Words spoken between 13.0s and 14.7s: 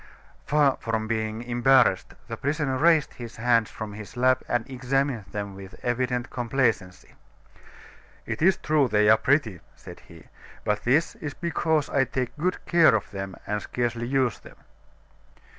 them and scarcely use them."